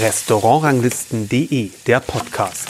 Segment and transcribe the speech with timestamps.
[0.00, 2.68] Restaurantranglisten.de, der Podcast.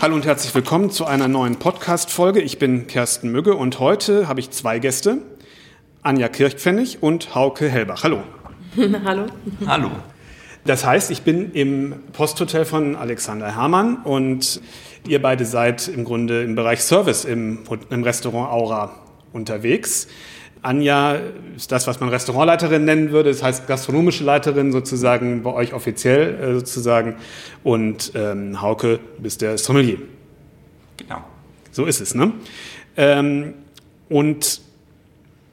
[0.00, 2.40] Hallo und herzlich willkommen zu einer neuen Podcast-Folge.
[2.40, 5.18] Ich bin Kersten Mügge und heute habe ich zwei Gäste,
[6.02, 8.02] Anja Kirchpfennig und Hauke Hellbach.
[8.02, 8.22] Hallo.
[9.04, 9.26] Hallo.
[9.66, 9.90] Hallo.
[10.64, 14.62] Das heißt, ich bin im Posthotel von Alexander Hermann und
[15.06, 17.58] ihr beide seid im Grunde im Bereich Service im,
[17.90, 19.03] im Restaurant Aura
[19.34, 20.08] unterwegs.
[20.62, 21.18] Anja
[21.56, 26.34] ist das, was man Restaurantleiterin nennen würde, das heißt gastronomische Leiterin sozusagen bei euch offiziell
[26.34, 27.16] äh, sozusagen
[27.62, 29.98] und ähm, Hauke bist der Sommelier.
[30.96, 31.22] Genau.
[31.70, 32.32] So ist es, ne?
[32.96, 33.54] Ähm,
[34.08, 34.60] und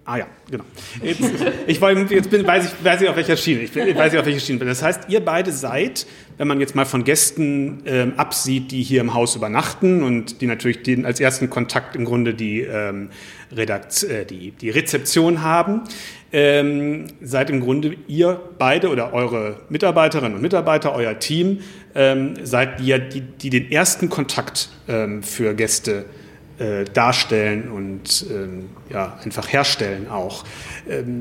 [0.03, 0.63] Ah ja, genau.
[1.03, 1.21] Jetzt,
[1.67, 1.79] ich
[2.09, 3.61] jetzt bin, weiß, ich, weiß ich auf welcher Schiene.
[3.61, 4.67] Ich, bin, weiß ich auf welcher Schiene bin.
[4.67, 9.01] Das heißt, ihr beide seid, wenn man jetzt mal von Gästen ähm, absieht, die hier
[9.01, 13.09] im Haus übernachten und die natürlich den, als ersten Kontakt im Grunde die, ähm,
[13.55, 15.81] Redakt, äh, die, die Rezeption haben,
[16.33, 21.59] ähm, seid im Grunde ihr beide oder eure Mitarbeiterinnen und Mitarbeiter, euer Team,
[21.93, 26.20] ähm, seid ihr, die, die den ersten Kontakt ähm, für Gäste äh,
[26.93, 30.43] darstellen und ähm, ja, einfach herstellen auch.
[30.89, 31.19] Ähm,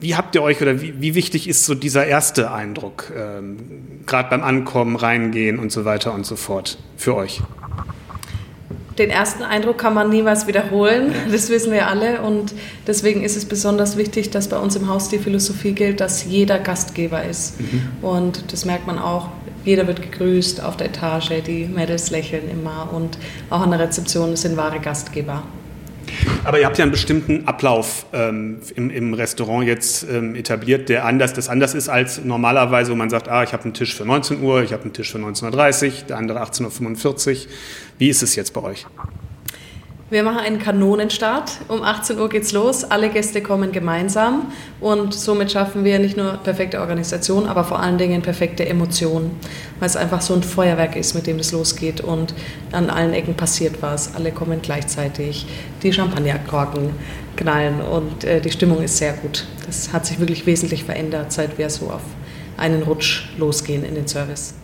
[0.00, 3.56] wie habt ihr euch oder wie, wie, wichtig ist so dieser erste Eindruck, ähm,
[4.06, 7.40] gerade beim Ankommen, Reingehen und so weiter und so fort für euch?
[8.98, 12.54] Den ersten Eindruck kann man niemals wiederholen, das wissen wir alle und
[12.86, 16.60] deswegen ist es besonders wichtig, dass bei uns im Haus die Philosophie gilt, dass jeder
[16.60, 17.60] Gastgeber ist.
[17.60, 17.82] Mhm.
[18.02, 19.30] Und das merkt man auch
[19.64, 23.18] jeder wird gegrüßt auf der Etage, die Mädels lächeln immer und
[23.50, 25.42] auch an der Rezeption sind wahre Gastgeber.
[26.44, 31.06] Aber ihr habt ja einen bestimmten Ablauf ähm, im, im, Restaurant jetzt ähm, etabliert, der
[31.06, 34.04] anders, das anders ist als normalerweise, wo man sagt, ah, ich habe einen Tisch für
[34.04, 37.36] 19 Uhr, ich habe einen Tisch für 19.30 Uhr, der andere 18.45 Uhr.
[37.98, 38.86] Wie ist es jetzt bei euch?
[40.14, 41.58] Wir machen einen Kanonenstart.
[41.66, 42.84] Um 18 Uhr geht's los.
[42.84, 47.98] Alle Gäste kommen gemeinsam und somit schaffen wir nicht nur perfekte Organisation, aber vor allen
[47.98, 49.32] Dingen perfekte Emotionen,
[49.80, 52.32] weil es einfach so ein Feuerwerk ist, mit dem es losgeht und
[52.70, 54.14] an allen Ecken passiert was.
[54.14, 55.48] Alle kommen gleichzeitig,
[55.82, 56.90] die Champagnerkorken
[57.34, 59.48] knallen und äh, die Stimmung ist sehr gut.
[59.66, 62.02] Das hat sich wirklich wesentlich verändert, seit wir so auf
[62.56, 64.54] einen Rutsch losgehen in den Service.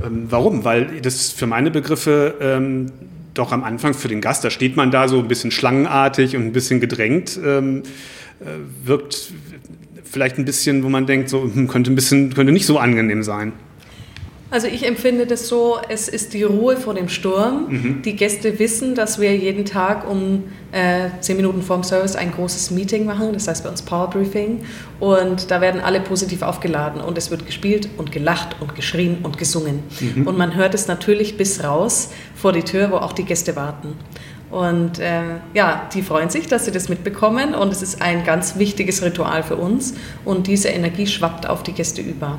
[0.00, 0.62] Ähm, warum?
[0.62, 2.92] Weil das für meine Begriffe ähm
[3.38, 6.42] doch am Anfang für den Gast, da steht man da so ein bisschen schlangenartig und
[6.42, 7.82] ein bisschen gedrängt, ähm,
[8.40, 9.32] äh, wirkt
[10.04, 13.22] vielleicht ein bisschen, wo man denkt, so hm, könnte ein bisschen, könnte nicht so angenehm
[13.22, 13.52] sein.
[14.50, 17.66] Also ich empfinde das so, es ist die Ruhe vor dem Sturm.
[17.68, 18.02] Mhm.
[18.02, 22.70] Die Gäste wissen, dass wir jeden Tag um äh, zehn Minuten vorm Service ein großes
[22.70, 24.60] Meeting machen, das heißt bei uns Power Briefing.
[25.00, 29.36] Und da werden alle positiv aufgeladen und es wird gespielt und gelacht und geschrien und
[29.36, 29.82] gesungen.
[30.00, 30.26] Mhm.
[30.26, 33.96] Und man hört es natürlich bis raus vor die Tür, wo auch die Gäste warten.
[34.50, 35.20] Und äh,
[35.52, 39.42] ja, die freuen sich, dass sie das mitbekommen und es ist ein ganz wichtiges Ritual
[39.42, 39.92] für uns
[40.24, 42.38] und diese Energie schwappt auf die Gäste über.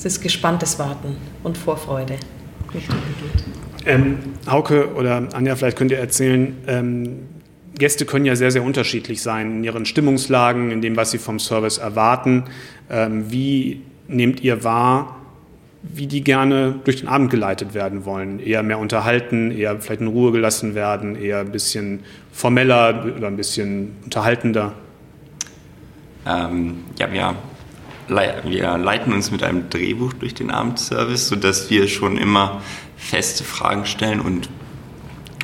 [0.00, 2.16] Es ist gespanntes Warten und Vorfreude.
[3.84, 4.16] Ähm,
[4.46, 7.18] Hauke oder Anja, vielleicht könnt ihr erzählen, ähm,
[7.76, 11.38] Gäste können ja sehr, sehr unterschiedlich sein in ihren Stimmungslagen, in dem, was sie vom
[11.38, 12.44] Service erwarten.
[12.88, 15.20] Ähm, wie nehmt ihr wahr,
[15.82, 18.40] wie die gerne durch den Abend geleitet werden wollen?
[18.40, 22.00] Eher mehr unterhalten, eher vielleicht in Ruhe gelassen werden, eher ein bisschen
[22.32, 24.72] formeller oder ein bisschen unterhaltender?
[26.26, 27.34] Ähm, ja, wir
[28.10, 32.60] wir leiten uns mit einem Drehbuch durch den Abendservice, sodass wir schon immer
[32.96, 34.48] feste Fragen stellen und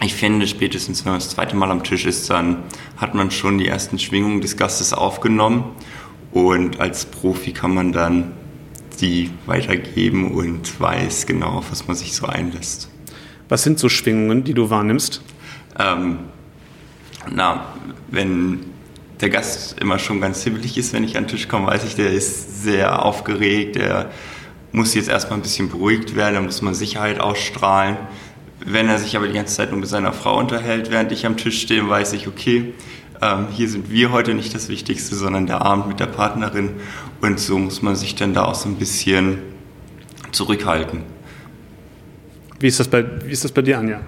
[0.03, 2.65] ich finde, spätestens wenn man das zweite Mal am Tisch ist, dann
[2.99, 5.65] hat man schon die ersten Schwingungen des Gastes aufgenommen
[6.33, 8.33] und als Profi kann man dann
[9.01, 12.91] die weitergeben und weiß genau, auf was man sich so einlässt.
[13.49, 15.23] Was sind so Schwingungen, die du wahrnimmst?
[15.79, 16.19] Ähm,
[17.31, 17.67] na,
[18.09, 18.61] wenn
[19.21, 21.95] der Gast immer schon ganz hibbelig ist, wenn ich an den Tisch komme, weiß ich,
[21.95, 24.11] der ist sehr aufgeregt, der
[24.73, 27.97] muss jetzt erstmal ein bisschen beruhigt werden, da muss man Sicherheit ausstrahlen.
[28.65, 31.37] Wenn er sich aber die ganze Zeit nur mit seiner Frau unterhält, während ich am
[31.37, 32.75] Tisch stehe, weiß ich, okay,
[33.23, 36.71] ähm, hier sind wir heute nicht das Wichtigste, sondern der Abend mit der Partnerin.
[37.21, 39.39] Und so muss man sich dann da auch so ein bisschen
[40.33, 41.03] zurückhalten.
[42.59, 44.01] Wie ist das bei, wie ist das bei dir, Anja?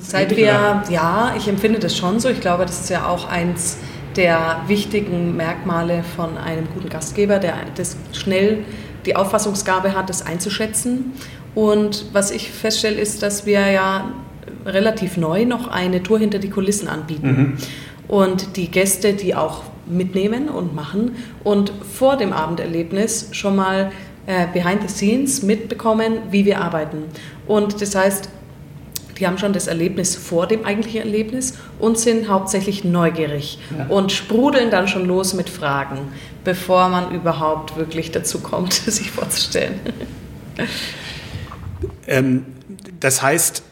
[0.00, 2.28] Seit wir, ja, ich empfinde das schon so.
[2.28, 3.78] Ich glaube, das ist ja auch eins
[4.16, 8.64] der wichtigen Merkmale von einem guten Gastgeber, der das schnell
[9.06, 11.12] die Auffassungsgabe hat, das einzuschätzen.
[11.54, 14.12] Und was ich feststelle, ist, dass wir ja
[14.64, 17.28] relativ neu noch eine Tour hinter die Kulissen anbieten.
[17.28, 17.56] Mhm.
[18.08, 23.90] Und die Gäste, die auch mitnehmen und machen und vor dem Abenderlebnis schon mal
[24.26, 27.04] äh, behind the scenes mitbekommen, wie wir arbeiten.
[27.46, 28.28] Und das heißt,
[29.18, 33.86] die haben schon das Erlebnis vor dem eigentlichen Erlebnis und sind hauptsächlich neugierig ja.
[33.86, 35.98] und sprudeln dann schon los mit Fragen,
[36.44, 39.80] bevor man überhaupt wirklich dazu kommt, sich vorzustellen.
[42.06, 42.46] Ähm,
[43.00, 43.62] das heißt,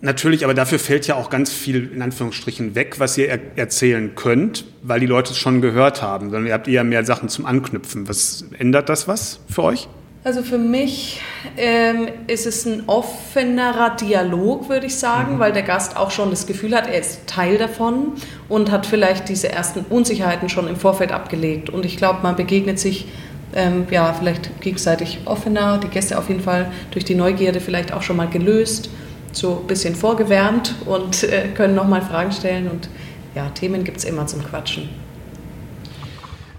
[0.00, 4.14] natürlich, aber dafür fällt ja auch ganz viel in Anführungsstrichen weg, was ihr er erzählen
[4.14, 7.46] könnt, weil die Leute es schon gehört haben, sondern ihr habt eher mehr Sachen zum
[7.46, 8.08] Anknüpfen.
[8.08, 9.88] Was ändert das was für euch?
[10.24, 11.20] Also für mich
[11.58, 15.38] ähm, ist es ein offenerer Dialog, würde ich sagen, mhm.
[15.38, 18.12] weil der Gast auch schon das Gefühl hat, er ist Teil davon
[18.48, 21.68] und hat vielleicht diese ersten Unsicherheiten schon im Vorfeld abgelegt.
[21.68, 23.06] Und ich glaube, man begegnet sich
[23.54, 28.00] ähm, ja vielleicht gegenseitig offener, die Gäste auf jeden Fall durch die Neugierde vielleicht auch
[28.00, 28.88] schon mal gelöst,
[29.32, 32.70] so ein bisschen vorgewärmt und äh, können nochmal Fragen stellen.
[32.70, 32.88] Und
[33.34, 34.88] ja, Themen gibt es immer zum Quatschen.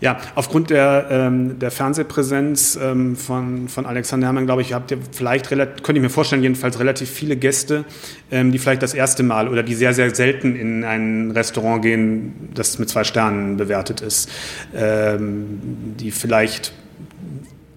[0.02, 4.98] Ja, aufgrund der, ähm, der Fernsehpräsenz ähm, von, von Alexander Herrmann, glaube ich, habt ihr
[5.12, 7.86] vielleicht, könnte ich mir vorstellen, jedenfalls relativ viele Gäste,
[8.30, 12.50] ähm, die vielleicht das erste Mal oder die sehr, sehr selten in ein Restaurant gehen,
[12.54, 14.30] das mit zwei Sternen bewertet ist,
[14.76, 15.60] ähm,
[15.98, 16.74] die vielleicht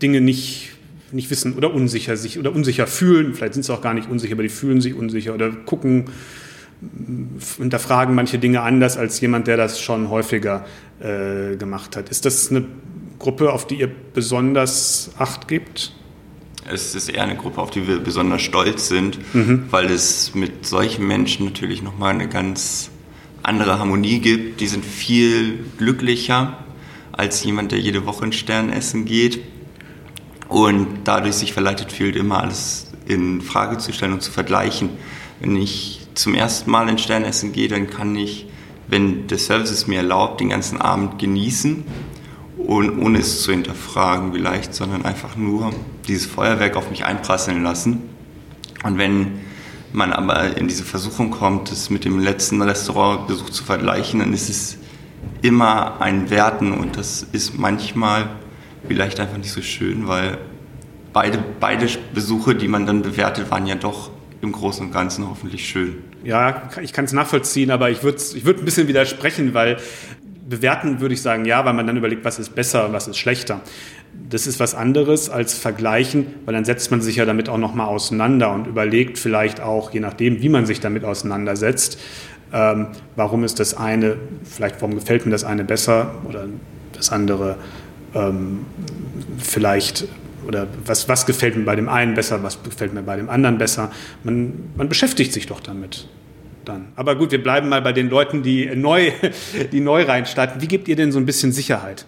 [0.02, 0.72] Dinge nicht
[1.10, 4.34] nicht wissen oder unsicher sich oder unsicher fühlen, vielleicht sind sie auch gar nicht unsicher,
[4.34, 6.04] aber die fühlen sich unsicher oder gucken
[7.56, 10.64] hinterfragen manche Dinge anders als jemand, der das schon häufiger
[11.00, 12.08] äh, gemacht hat.
[12.08, 12.64] Ist das eine
[13.18, 15.92] Gruppe, auf die ihr besonders Acht gibt?
[16.70, 19.64] Es ist eher eine Gruppe, auf die wir besonders stolz sind, mhm.
[19.70, 22.90] weil es mit solchen Menschen natürlich nochmal eine ganz
[23.42, 24.60] andere Harmonie gibt.
[24.60, 26.58] Die sind viel glücklicher
[27.12, 29.40] als jemand, der jede Woche in Stern essen geht
[30.48, 34.90] und dadurch sich verleitet fühlt, immer alles in Frage zu stellen und zu vergleichen.
[35.40, 38.46] Wenn ich zum ersten Mal in Sternessen gehe, dann kann ich,
[38.88, 41.84] wenn der Service es mir erlaubt, den ganzen Abend genießen
[42.58, 45.72] und ohne es zu hinterfragen vielleicht, sondern einfach nur
[46.08, 48.02] dieses Feuerwerk auf mich einprasseln lassen.
[48.82, 49.38] Und wenn
[49.92, 54.50] man aber in diese Versuchung kommt, es mit dem letzten Restaurantbesuch zu vergleichen, dann ist
[54.50, 54.78] es
[55.42, 58.28] immer ein Werten und das ist manchmal
[58.88, 60.38] vielleicht einfach nicht so schön, weil
[61.12, 65.68] beide, beide Besuche, die man dann bewertet, waren ja doch im Großen und Ganzen hoffentlich
[65.68, 65.96] schön.
[66.24, 69.78] Ja, ich kann es nachvollziehen, aber ich würde ich würd ein bisschen widersprechen, weil
[70.48, 73.18] bewerten würde ich sagen, ja, weil man dann überlegt, was ist besser und was ist
[73.18, 73.60] schlechter.
[74.30, 77.88] Das ist was anderes als vergleichen, weil dann setzt man sich ja damit auch nochmal
[77.88, 81.98] auseinander und überlegt vielleicht auch, je nachdem, wie man sich damit auseinandersetzt,
[82.52, 86.46] ähm, warum ist das eine, vielleicht warum gefällt mir das eine besser oder
[86.92, 87.56] das andere
[88.14, 88.60] ähm,
[89.38, 90.08] vielleicht
[90.48, 93.58] oder was, was gefällt mir bei dem einen besser, was gefällt mir bei dem anderen
[93.58, 93.92] besser.
[94.24, 96.08] Man, man beschäftigt sich doch damit.
[96.64, 96.88] Dann.
[96.96, 99.12] Aber gut, wir bleiben mal bei den Leuten, die neu,
[99.72, 100.60] die neu reinstarten.
[100.60, 102.06] Wie gebt ihr denn so ein bisschen Sicherheit?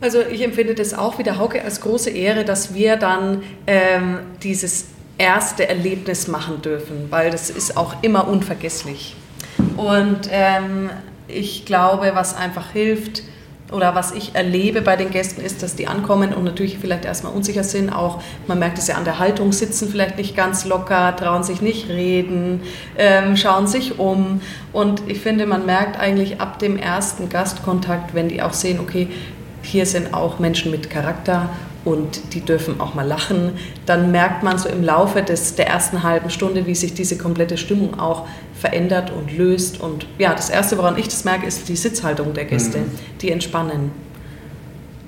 [0.00, 4.18] Also ich empfinde das auch wie der Hauke als große Ehre, dass wir dann ähm,
[4.42, 4.86] dieses
[5.18, 9.14] erste Erlebnis machen dürfen, weil das ist auch immer unvergesslich.
[9.76, 10.90] Und ähm,
[11.28, 13.22] ich glaube, was einfach hilft,
[13.72, 17.32] oder was ich erlebe bei den Gästen ist, dass die ankommen und natürlich vielleicht erstmal
[17.32, 17.90] unsicher sind.
[17.90, 21.60] Auch man merkt es ja an der Haltung, sitzen vielleicht nicht ganz locker, trauen sich
[21.62, 22.62] nicht reden,
[22.98, 24.40] ähm, schauen sich um.
[24.72, 29.08] Und ich finde, man merkt eigentlich ab dem ersten Gastkontakt, wenn die auch sehen, okay,
[29.62, 31.50] hier sind auch Menschen mit Charakter
[31.84, 33.52] und die dürfen auch mal lachen,
[33.86, 37.56] dann merkt man so im Laufe des, der ersten halben Stunde, wie sich diese komplette
[37.56, 39.80] Stimmung auch verändert und löst.
[39.80, 42.90] Und ja, das Erste, woran ich das merke, ist die Sitzhaltung der Gäste, mhm.
[43.20, 43.90] die entspannen.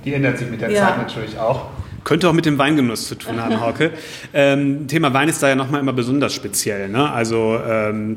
[0.05, 0.89] Die ändert sich mit der ja.
[0.89, 1.67] Zeit natürlich auch.
[2.05, 3.93] Könnte auch mit dem Weingenuss zu tun haben, Hauke.
[4.35, 6.89] ähm, Thema Wein ist da ja nochmal immer besonders speziell.
[6.89, 7.09] Ne?
[7.09, 8.17] Also, ähm,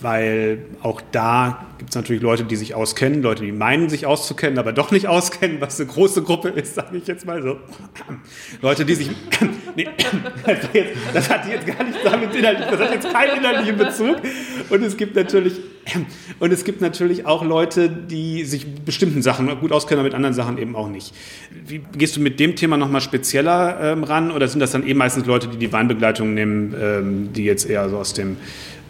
[0.00, 4.60] weil auch da gibt es natürlich Leute, die sich auskennen, Leute, die meinen, sich auszukennen,
[4.60, 7.56] aber doch nicht auskennen, was eine große Gruppe ist, sage ich jetzt mal so.
[8.62, 9.10] Leute, die sich.
[9.74, 9.88] nee,
[11.12, 14.18] das hat jetzt gar nichts damit inhaltlich, das hat jetzt keinen inhaltlichen Bezug.
[14.68, 15.54] Und es gibt natürlich,
[16.38, 20.34] und es gibt natürlich auch Leute, die sich bestimmten Sachen gut auskennen, aber mit anderen
[20.34, 21.12] Sachen eben auch nicht.
[21.66, 25.00] Wie gehst du mit dem Thema nochmal spezieller ähm, ran oder sind das dann eben
[25.00, 28.36] meistens Leute, die die Weinbegleitung nehmen, ähm, die jetzt eher so aus dem,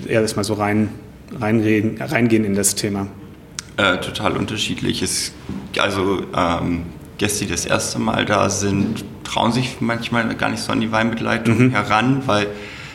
[0.06, 0.90] eher das mal so rein
[1.38, 3.06] reinreden, reingehen in das Thema?
[3.76, 5.02] Äh, total unterschiedlich.
[5.02, 5.32] Es,
[5.78, 6.84] also ähm,
[7.18, 10.90] Gäste, die das erste Mal da sind, trauen sich manchmal gar nicht so an die
[10.90, 11.70] Weinbegleitung mhm.
[11.70, 12.48] heran, weil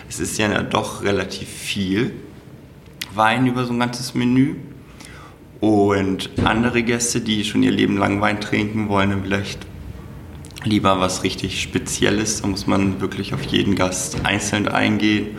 [0.10, 2.14] es ist ja doch relativ viel
[3.14, 4.56] Wein über so ein ganzes Menü.
[5.62, 9.66] Und andere Gäste, die schon ihr Leben lang Wein trinken wollen, dann vielleicht
[10.64, 12.42] lieber was richtig Spezielles.
[12.42, 15.38] Da muss man wirklich auf jeden Gast einzeln eingehen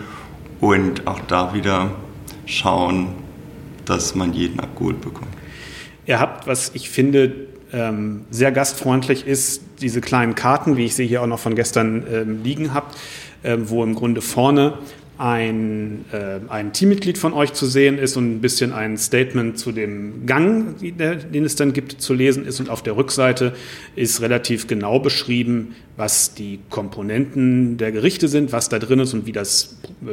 [0.60, 1.90] und auch da wieder
[2.46, 3.08] schauen,
[3.84, 5.30] dass man jeden abgeholt bekommt.
[6.06, 11.06] Ihr habt, was ich finde, ähm, sehr gastfreundlich ist, diese kleinen Karten, wie ich sie
[11.06, 12.96] hier auch noch von gestern ähm, liegen habt,
[13.42, 14.78] äh, wo im Grunde vorne
[15.18, 19.72] ein, äh, ein Teammitglied von euch zu sehen ist und ein bisschen ein Statement zu
[19.72, 22.60] dem Gang, den es dann gibt, zu lesen ist.
[22.60, 23.54] Und auf der Rückseite
[23.94, 29.26] ist relativ genau beschrieben, was die Komponenten der Gerichte sind, was da drin ist und
[29.26, 30.06] wie das äh,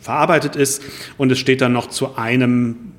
[0.00, 0.82] verarbeitet ist.
[1.18, 2.92] Und es steht dann noch zu einem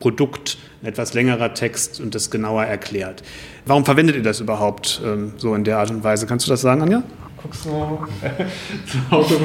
[0.00, 3.22] Produkt ein etwas längerer Text und das genauer erklärt.
[3.64, 6.26] Warum verwendet ihr das überhaupt ähm, so in der Art und Weise?
[6.26, 7.04] Kannst du das sagen, Anja?
[7.44, 7.70] Guckst du
[8.86, 9.38] zu Hauke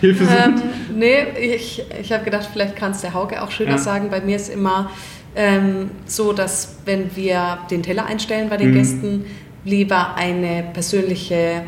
[0.00, 0.36] Hilfe suchen?
[0.44, 0.62] Ähm,
[0.98, 3.78] nee, ich, ich habe gedacht, vielleicht kann es der Hauke auch schöner ja.
[3.78, 4.10] sagen.
[4.10, 4.90] Bei mir ist immer
[5.36, 8.74] ähm, so, dass wenn wir den Teller einstellen bei den mhm.
[8.74, 9.24] Gästen,
[9.64, 11.62] lieber eine persönliche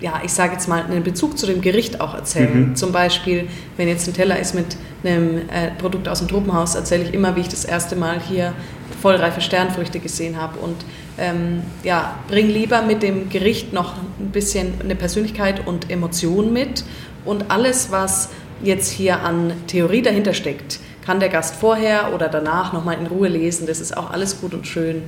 [0.00, 2.70] ja, ich sage jetzt mal, einen Bezug zu dem Gericht auch erzählen.
[2.70, 2.76] Mhm.
[2.76, 7.04] Zum Beispiel, wenn jetzt ein Teller ist mit einem äh, Produkt aus dem Tropenhaus, erzähle
[7.04, 8.52] ich immer, wie ich das erste Mal hier
[9.00, 10.58] vollreife Sternfrüchte gesehen habe.
[10.58, 10.76] Und
[11.18, 16.84] ähm, ja, bring lieber mit dem Gericht noch ein bisschen eine Persönlichkeit und Emotion mit.
[17.24, 18.30] Und alles, was
[18.62, 23.28] jetzt hier an Theorie dahinter steckt, kann der Gast vorher oder danach nochmal in Ruhe
[23.28, 23.66] lesen.
[23.66, 25.02] Das ist auch alles gut und schön.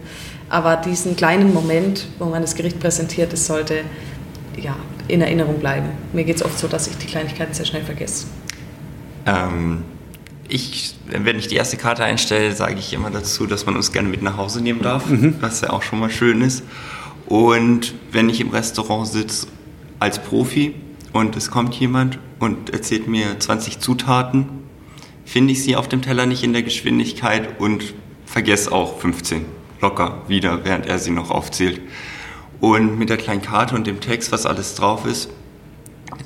[0.49, 3.81] Aber diesen kleinen Moment, wo man das Gericht präsentiert, das sollte
[4.61, 4.77] ja,
[5.09, 5.89] in Erinnerung bleiben.
[6.13, 8.27] Mir geht es oft so, dass ich die Kleinigkeiten sehr schnell vergesse.
[9.27, 9.85] Ähm,
[10.49, 14.09] ich, wenn ich die erste Karte einstelle, sage ich immer dazu, dass man uns gerne
[14.09, 15.37] mit nach Hause nehmen darf, mhm.
[15.41, 16.63] was ja auch schon mal schön ist.
[17.27, 19.49] Und wenn ich im Restaurant sitze
[19.99, 20.75] als Profi
[21.13, 24.47] und es kommt jemand und erzählt mir 20 Zutaten,
[25.25, 29.45] finde ich sie auf dem Teller nicht in der Geschwindigkeit und vergesse auch 15
[29.81, 31.81] locker wieder, während er sie noch aufzählt.
[32.61, 35.29] Und mit der kleinen Karte und dem Text, was alles drauf ist,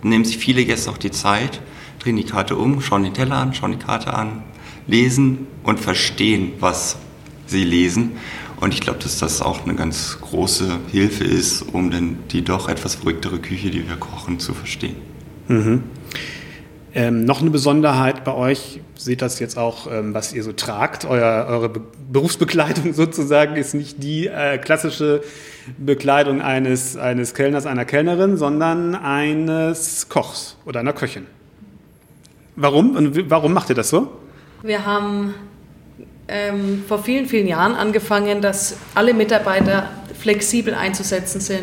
[0.02, 1.60] nehmen sich viele Gäste auch die Zeit,
[2.00, 4.42] drehen die Karte um, schauen den Teller an, schauen die Karte an,
[4.86, 6.96] lesen und verstehen, was
[7.46, 8.12] sie lesen.
[8.60, 12.68] Und ich glaube, dass das auch eine ganz große Hilfe ist, um dann die doch
[12.68, 14.96] etwas verrücktere Küche, die wir kochen, zu verstehen.
[15.48, 15.82] Mhm.
[16.92, 21.04] Ähm, noch eine Besonderheit bei euch, seht das jetzt auch, ähm, was ihr so tragt.
[21.04, 21.80] Euer, eure Be
[22.12, 25.22] Berufsbekleidung sozusagen ist nicht die äh, klassische
[25.78, 31.26] Bekleidung eines, eines Kellners, einer Kellnerin, sondern eines Kochs oder einer Köchin.
[32.60, 32.94] Warum?
[32.94, 34.08] Und warum macht ihr das so?
[34.62, 35.34] Wir haben
[36.28, 39.88] ähm, vor vielen, vielen Jahren angefangen, dass alle Mitarbeiter
[40.18, 41.62] flexibel einzusetzen sind.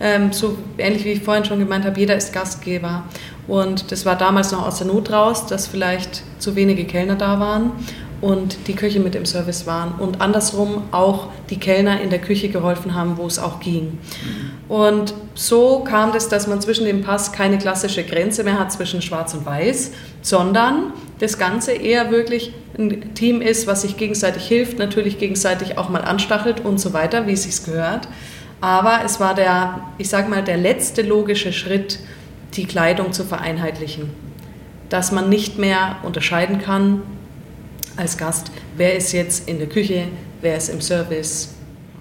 [0.00, 3.02] Ähm, so ähnlich wie ich vorhin schon gemeint habe, jeder ist Gastgeber.
[3.48, 7.40] Und das war damals noch aus der Not raus, dass vielleicht zu wenige Kellner da
[7.40, 7.72] waren
[8.20, 12.48] und die Köche mit im Service waren und andersrum auch die Kellner in der Küche
[12.48, 13.98] geholfen haben, wo es auch ging.
[14.68, 19.02] Und so kam es, dass man zwischen dem Pass keine klassische Grenze mehr hat zwischen
[19.02, 24.78] Schwarz und Weiß, sondern das Ganze eher wirklich ein Team ist, was sich gegenseitig hilft,
[24.78, 28.08] natürlich gegenseitig auch mal anstachelt und so weiter, wie es sich gehört.
[28.60, 32.00] Aber es war der, ich sage mal, der letzte logische Schritt,
[32.54, 34.10] die Kleidung zu vereinheitlichen.
[34.88, 37.02] Dass man nicht mehr unterscheiden kann,
[37.98, 40.08] als Gast, wer ist jetzt in der Küche,
[40.40, 41.54] wer ist im Service.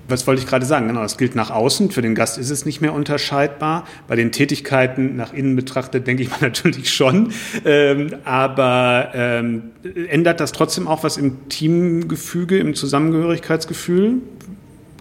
[0.10, 0.88] Was wollte ich gerade sagen?
[0.88, 1.92] Genau, das gilt nach außen.
[1.92, 3.86] Für den Gast ist es nicht mehr unterscheidbar.
[4.08, 7.34] Bei den Tätigkeiten nach innen betrachtet, denke ich mal natürlich schon.
[7.66, 9.64] Ähm, aber ähm,
[10.10, 14.22] ändert das trotzdem auch was im Teamgefüge, im Zusammengehörigkeitsgefühl?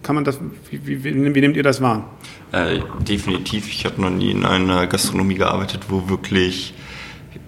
[0.03, 0.39] Kann man das,
[0.71, 2.17] wie, wie, wie nehmt ihr das wahr?
[2.51, 3.67] Äh, definitiv.
[3.67, 6.73] Ich habe noch nie in einer Gastronomie gearbeitet, wo wirklich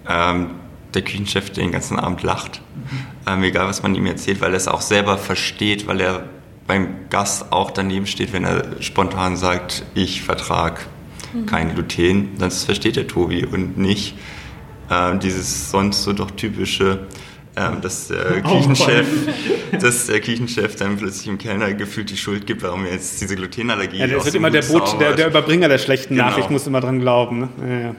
[0.08, 0.50] ähm,
[0.94, 2.62] der Küchenchef den ganzen Abend lacht,
[3.26, 6.24] ähm, egal was man ihm erzählt, weil er es auch selber versteht, weil er
[6.66, 10.86] beim Gast auch daneben steht, wenn er spontan sagt, ich vertrag
[11.32, 11.46] mhm.
[11.46, 14.14] kein Gluten, dann versteht der Tobi und nicht
[14.88, 17.06] äh, dieses sonst so doch typische,
[17.56, 19.06] ähm, dass der oh, Küchenchef,
[19.80, 23.34] dass der Küchenchef dann plötzlich dem Kellner gefühlt die Schuld gibt, warum er jetzt diese
[23.34, 24.10] Glutenallergie hat.
[24.10, 26.28] Ja, das wird immer der, Boot, der, der, Überbringer der schlechten genau.
[26.28, 27.40] Nachricht, muss immer dran glauben.
[27.40, 27.48] Ne?
[27.68, 27.94] Ja, ja.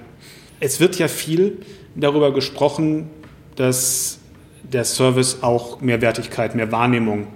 [0.59, 1.57] Es wird ja viel
[1.95, 3.09] darüber gesprochen,
[3.55, 4.19] dass
[4.63, 7.27] der Service auch mehr Wertigkeit, mehr Wahrnehmung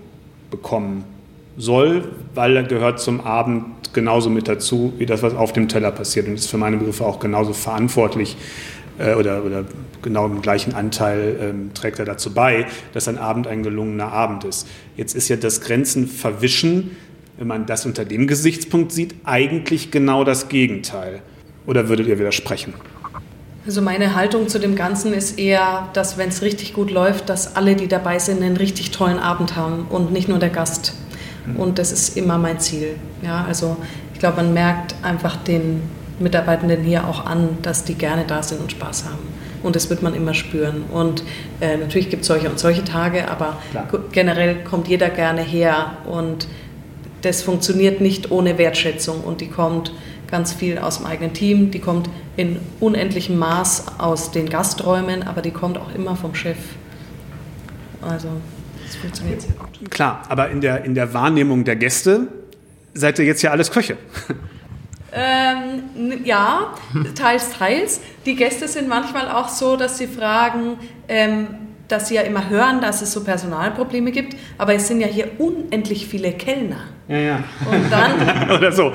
[0.51, 1.03] bekommen
[1.57, 5.91] soll, weil er gehört zum Abend genauso mit dazu, wie das, was auf dem Teller
[5.91, 6.27] passiert.
[6.27, 8.35] Und ist für meine Begriffe auch genauso verantwortlich
[8.99, 9.65] äh, oder, oder
[10.01, 14.43] genau im gleichen Anteil ähm, trägt er dazu bei, dass ein Abend ein gelungener Abend
[14.43, 14.67] ist.
[14.97, 16.95] Jetzt ist ja das Grenzen verwischen,
[17.37, 21.21] wenn man das unter dem Gesichtspunkt sieht, eigentlich genau das Gegenteil.
[21.65, 22.73] Oder würdet ihr widersprechen?
[23.65, 27.55] Also meine Haltung zu dem Ganzen ist eher, dass wenn es richtig gut läuft, dass
[27.55, 30.93] alle, die dabei sind, einen richtig tollen Abend haben und nicht nur der Gast.
[31.47, 31.55] Mhm.
[31.55, 32.95] Und das ist immer mein Ziel.
[33.23, 33.77] Ja, also
[34.13, 35.81] ich glaube, man merkt einfach den
[36.19, 39.33] Mitarbeitenden hier auch an, dass die gerne da sind und Spaß haben.
[39.63, 40.83] Und das wird man immer spüren.
[40.93, 41.23] Und
[41.59, 43.87] äh, natürlich gibt es solche und solche Tage, aber Klar.
[44.11, 46.47] generell kommt jeder gerne her und
[47.23, 49.91] das funktioniert nicht ohne Wertschätzung und die kommt
[50.29, 55.41] ganz viel aus dem eigenen Team, die kommt in unendlichem Maß aus den Gasträumen, aber
[55.41, 56.57] die kommt auch immer vom Chef.
[58.01, 58.29] Also,
[58.85, 59.91] das funktioniert sehr gut.
[59.91, 62.27] Klar, aber in der, in der Wahrnehmung der Gäste
[62.93, 63.97] seid ihr jetzt ja alles Köche.
[65.17, 66.73] Ähm, ja,
[67.15, 68.01] teils, teils.
[68.25, 70.77] Die Gäste sind manchmal auch so, dass sie fragen,
[71.07, 71.47] ähm,
[71.87, 75.39] dass sie ja immer hören, dass es so Personalprobleme gibt, aber es sind ja hier
[75.39, 76.87] unendlich viele Kellner.
[77.07, 77.43] Ja, ja.
[77.69, 78.91] Und dann, Oder so.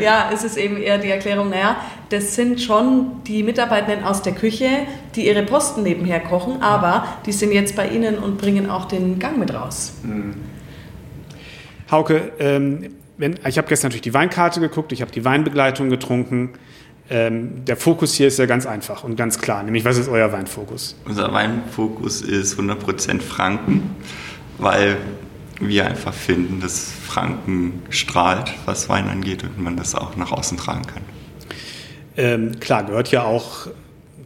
[0.00, 1.76] ja, es ist eben eher die Erklärung, naja,
[2.08, 4.68] das sind schon die Mitarbeitenden aus der Küche,
[5.14, 9.18] die ihre Posten nebenher kochen, aber die sind jetzt bei Ihnen und bringen auch den
[9.18, 9.94] Gang mit raus.
[11.90, 16.54] Hauke, ähm, wenn, ich habe gestern natürlich die Weinkarte geguckt, ich habe die Weinbegleitung getrunken.
[17.10, 20.32] Ähm, der Fokus hier ist ja ganz einfach und ganz klar, nämlich was ist euer
[20.32, 20.96] Weinfokus?
[21.04, 23.96] Unser Weinfokus ist 100% Franken,
[24.58, 24.96] weil
[25.60, 30.56] wir einfach finden, dass Franken strahlt, was Wein angeht und man das auch nach außen
[30.58, 31.02] tragen kann.
[32.16, 33.68] Ähm, klar, gehört ja auch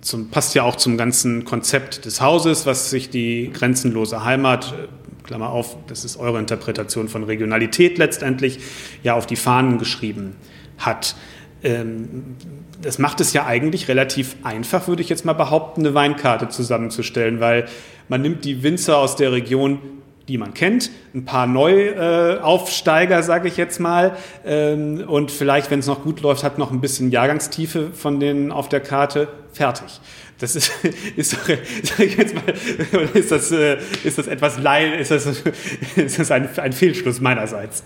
[0.01, 4.89] zum, passt ja auch zum ganzen Konzept des Hauses, was sich die grenzenlose Heimat, äh,
[5.25, 8.61] Klammer auf, das ist eure Interpretation von Regionalität letztendlich,
[9.03, 10.37] ja auf die Fahnen geschrieben
[10.79, 11.17] hat.
[11.63, 12.37] Ähm,
[12.83, 17.41] das macht es ja eigentlich relativ einfach, würde ich jetzt mal behaupten, eine Weinkarte zusammenzustellen,
[17.41, 17.67] weil
[18.09, 19.79] man nimmt die Winzer aus der Region,
[20.29, 25.87] die man kennt, ein paar Neuaufsteiger, sage ich jetzt mal, ähm, und vielleicht, wenn es
[25.87, 30.01] noch gut läuft, hat noch ein bisschen Jahrgangstiefe von denen auf der Karte, fertig.
[30.39, 30.71] Das ist,
[31.17, 31.49] ist doch,
[31.83, 32.45] sag ich jetzt mal,
[33.15, 35.27] ist das, äh, ist das etwas ist das,
[35.97, 37.85] ist das ein, ein Fehlschluss meinerseits?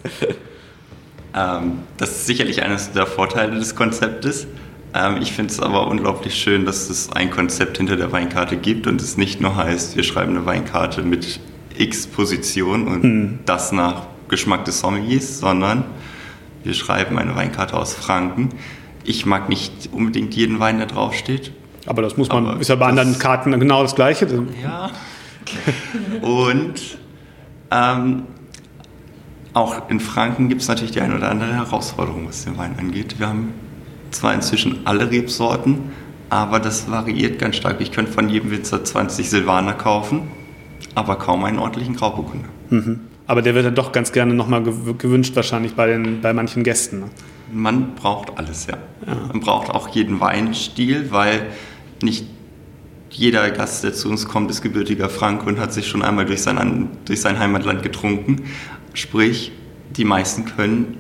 [1.35, 4.47] Ähm, das ist sicherlich eines der Vorteile des Konzeptes.
[4.95, 8.87] Ähm, ich finde es aber unglaublich schön, dass es ein Konzept hinter der Weinkarte gibt
[8.87, 11.41] und es nicht nur heißt, wir schreiben eine Weinkarte mit
[11.77, 13.39] X Position und Hm.
[13.47, 15.85] das nach Geschmack des Sommeliers, sondern
[16.65, 18.51] wir schreiben eine Weinkarte aus Franken.
[19.05, 21.53] Ich mag nicht unbedingt jeden Wein, der draufsteht.
[21.87, 24.27] Aber das muss man, Aber ist ja bei anderen Karten genau das Gleiche.
[24.63, 24.91] Ja.
[26.21, 26.75] Und
[27.71, 28.25] ähm,
[29.53, 33.19] auch in Franken gibt es natürlich die eine oder andere Herausforderung, was den Wein angeht.
[33.19, 33.53] Wir haben
[34.11, 35.79] zwar inzwischen alle Rebsorten,
[36.29, 37.81] aber das variiert ganz stark.
[37.81, 40.23] Ich könnte von jedem Winzer 20 Silvaner kaufen,
[40.95, 42.49] aber kaum einen ordentlichen Grauburgunder.
[43.27, 47.01] Aber der wird dann doch ganz gerne nochmal gewünscht, wahrscheinlich bei, den, bei manchen Gästen.
[47.01, 47.07] Ne?
[47.53, 48.77] Man braucht alles, ja.
[49.29, 51.47] Man braucht auch jeden Weinstil, weil
[52.03, 52.27] nicht
[53.11, 56.43] jeder Gast, der zu uns kommt, ist gebürtiger Frank und hat sich schon einmal durch
[56.43, 58.45] sein, durch sein Heimatland getrunken.
[58.95, 59.53] Sprich,
[59.97, 60.97] die meisten können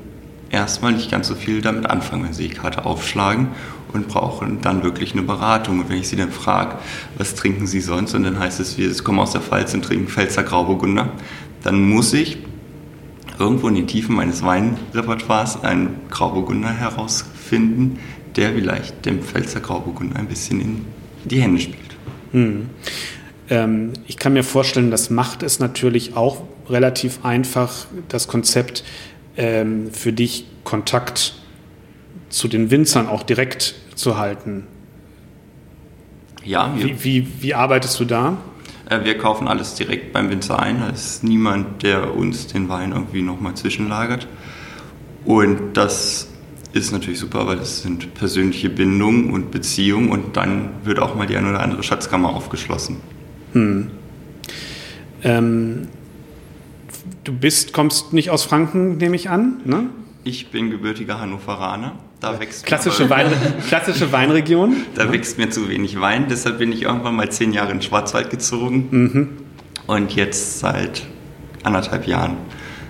[0.51, 3.49] erstmal nicht ganz so viel damit anfangen, wenn sie die Karte aufschlagen
[3.93, 5.81] und brauchen dann wirklich eine Beratung.
[5.81, 6.77] Und wenn ich sie dann frage,
[7.17, 10.09] was trinken sie sonst, und dann heißt es, wir kommen aus der Pfalz und trinken
[10.09, 11.13] Pfälzer Grauburgunder,
[11.63, 12.39] dann muss ich
[13.39, 17.99] irgendwo in den Tiefen meines Weinrepertoires einen Grauburgunder herausfinden,
[18.37, 20.85] der vielleicht dem Pfälzer Grauburgunder ein bisschen in
[21.25, 21.97] die Hände spielt.
[23.49, 28.85] Ähm, ich kann mir vorstellen, das macht es natürlich auch relativ einfach, das Konzept
[29.37, 31.35] ähm, für dich Kontakt
[32.29, 34.67] zu den Winzern auch direkt zu halten.
[36.45, 38.39] Ja, Wie, wie, wie arbeitest du da?
[38.89, 40.81] äh, wir kaufen alles direkt beim Winzer ein.
[40.81, 44.27] Da ist niemand, der uns den Wein irgendwie nochmal zwischenlagert.
[45.25, 46.29] Und das
[46.73, 51.27] ist natürlich super, weil das sind persönliche Bindungen und Beziehungen und dann wird auch mal
[51.27, 52.97] die eine oder andere Schatzkammer aufgeschlossen.
[55.23, 55.89] Ähm,
[57.25, 59.61] du bist, kommst nicht aus Franken, nehme ich an.
[59.65, 59.87] Ne?
[60.25, 61.93] Ich bin gebürtiger Hannoveraner.
[62.21, 63.33] Da wächst Klassische, Wein,
[63.69, 64.77] klassische Weinregion.
[64.95, 67.83] Da wächst mir zu wenig Wein, deshalb bin ich irgendwann mal zehn Jahre in den
[67.83, 69.39] Schwarzwald gezogen
[69.87, 71.07] und jetzt seit
[71.63, 72.37] anderthalb Jahren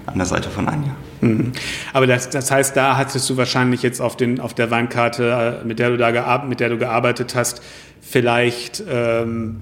[0.07, 0.90] an der Seite von Anja.
[1.20, 1.53] Mhm.
[1.92, 5.66] Aber das, das heißt, da hattest du wahrscheinlich jetzt auf, den, auf der Weinkarte, äh,
[5.66, 7.62] mit der du, da gear mit der du gearbeitet hast,
[8.01, 9.61] vielleicht ähm,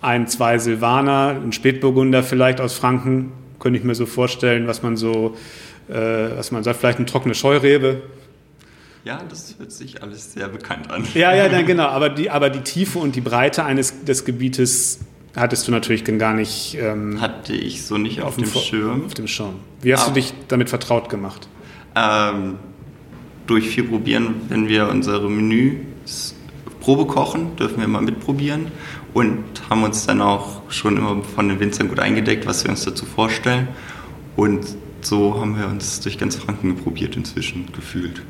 [0.00, 4.96] ein, zwei Silvaner, ein Spätburgunder vielleicht aus Franken, könnte ich mir so vorstellen, was man
[4.96, 5.36] so,
[5.88, 5.94] äh,
[6.36, 8.02] was man sagt, vielleicht eine trockene Scheurebe.
[9.04, 11.04] Ja, das hört sich alles sehr bekannt an.
[11.14, 11.84] Ja, ja, dann genau.
[11.86, 14.98] Aber die, aber die Tiefe und die Breite eines des Gebietes
[15.36, 19.04] hattest du natürlich gar nicht ähm, Hatte ich so nicht auf, dem Vor- Schirm.
[19.06, 19.56] Auf dem Schirm.
[19.80, 21.46] Wie hast Aber- du dich damit vertraut gemacht?
[21.94, 22.56] Ähm,
[23.46, 25.76] durch viel Probieren, wenn wir unsere Menü
[26.80, 28.68] Probe kochen, dürfen wir mal mitprobieren
[29.16, 32.84] und haben uns dann auch schon immer von den Winzern gut eingedeckt, was wir uns
[32.84, 33.68] dazu vorstellen.
[34.36, 34.66] Und
[35.00, 38.20] so haben wir uns durch ganz Franken probiert inzwischen gefühlt.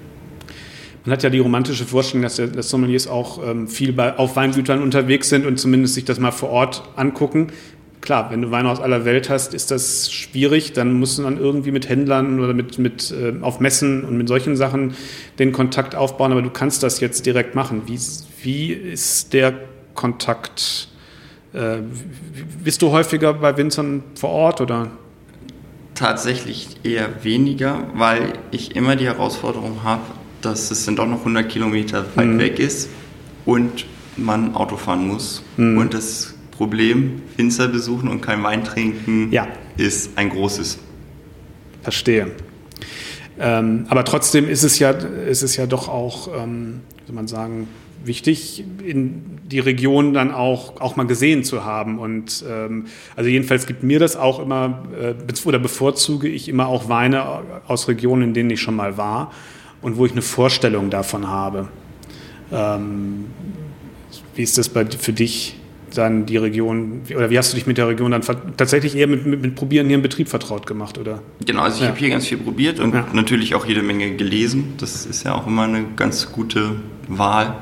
[1.04, 4.80] Man hat ja die romantische Vorstellung, dass, dass Sommeliers auch ähm, viel bei, auf Weingütern
[4.80, 7.48] unterwegs sind und zumindest sich das mal vor Ort angucken.
[8.00, 10.72] klar, wenn du Weine aus aller Welt hast, ist das schwierig.
[10.72, 14.28] Dann musst du dann irgendwie mit Händlern oder mit, mit äh, auf Messen und mit
[14.28, 14.94] solchen Sachen
[15.40, 16.30] den Kontakt aufbauen.
[16.30, 17.82] Aber du kannst das jetzt direkt machen.
[17.86, 17.98] Wie,
[18.44, 19.52] wie ist der
[19.96, 20.88] Kontakt?
[21.52, 21.78] Äh,
[22.62, 24.90] bist du häufiger bei Winzern vor Ort oder?
[25.94, 30.02] Tatsächlich eher weniger, weil ich immer die Herausforderung habe,
[30.42, 32.38] dass es dann doch noch 100 Kilometer weit mhm.
[32.38, 32.90] weg ist
[33.46, 35.42] und man Auto fahren muss.
[35.56, 35.78] Mhm.
[35.78, 39.46] Und das Problem, Winzer besuchen und kein Wein trinken, ja.
[39.76, 40.78] ist ein großes.
[41.82, 42.32] Verstehe.
[43.38, 47.68] Ähm, aber trotzdem ist es ja, ist es ja doch auch, ähm, soll man sagen,
[48.04, 51.98] wichtig, in die Region dann auch, auch mal gesehen zu haben.
[51.98, 56.88] Und ähm, also jedenfalls gibt mir das auch immer, äh, oder bevorzuge ich immer auch
[56.88, 57.24] Weine
[57.66, 59.32] aus Regionen, in denen ich schon mal war
[59.82, 61.68] und wo ich eine Vorstellung davon habe.
[62.52, 63.26] Ähm,
[64.34, 65.56] wie ist das bei, für dich?
[65.96, 68.22] dann die Region, oder wie hast du dich mit der Region dann
[68.56, 71.22] tatsächlich eher mit, mit, mit Probieren hier im Betrieb vertraut gemacht, oder?
[71.44, 71.88] Genau, also ich ja.
[71.88, 73.06] habe hier ganz viel probiert und ja.
[73.12, 74.74] natürlich auch jede Menge gelesen.
[74.78, 76.76] Das ist ja auch immer eine ganz gute
[77.08, 77.56] Wahl.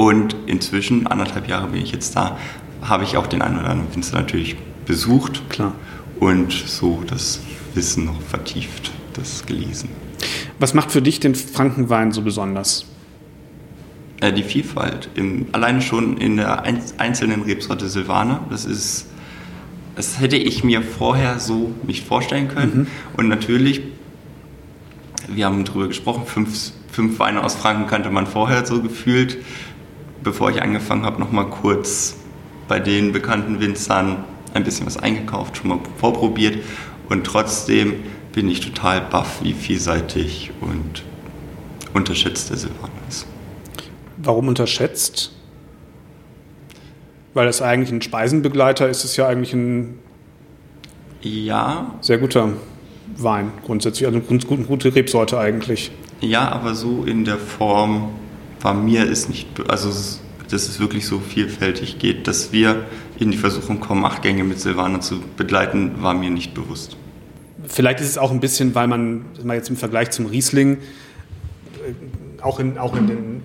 [0.00, 2.38] Und inzwischen, anderthalb Jahre bin ich jetzt da,
[2.80, 5.42] habe ich auch den einen oder anderen Winzer natürlich besucht.
[5.50, 5.74] Klar.
[6.18, 7.40] Und so das
[7.74, 9.90] Wissen noch vertieft, das gelesen.
[10.58, 12.86] Was macht für dich den Frankenwein so besonders?
[14.22, 15.10] Äh, die Vielfalt.
[15.16, 16.62] Im, alleine schon in der
[16.96, 18.46] einzelnen Rebsorte Silvaner.
[18.48, 19.06] Das ist,
[19.96, 22.72] das hätte ich mir vorher so nicht vorstellen können.
[22.74, 22.86] Mhm.
[23.18, 23.82] Und natürlich,
[25.28, 29.36] wir haben darüber gesprochen, fünf, fünf Weine aus Franken kannte man vorher so gefühlt
[30.22, 32.16] bevor ich angefangen habe, noch mal kurz
[32.68, 36.58] bei den bekannten Winzern ein bisschen was eingekauft, schon mal vorprobiert
[37.08, 37.94] und trotzdem
[38.32, 41.02] bin ich total baff, wie vielseitig und
[41.94, 43.26] unterschätzt der Silvaner ist.
[44.16, 45.32] Warum unterschätzt?
[47.34, 49.98] Weil es eigentlich ein Speisenbegleiter ist, es ja eigentlich ein
[51.22, 51.94] ja.
[52.00, 52.50] sehr guter
[53.16, 55.90] Wein grundsätzlich, also eine gute Rebsorte eigentlich.
[56.20, 58.10] Ja, aber so in der Form
[58.60, 59.90] war mir ist nicht, also
[60.50, 62.84] dass es wirklich so vielfältig geht, dass wir
[63.18, 66.96] in die Versuchung kommen, acht Gänge mit Silvaner zu begleiten, war mir nicht bewusst.
[67.66, 72.42] Vielleicht ist es auch ein bisschen, weil man mal jetzt im Vergleich zum Riesling, äh,
[72.42, 73.42] auch, in, auch in, den,